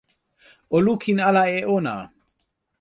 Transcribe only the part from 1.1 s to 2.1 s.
ala e ona!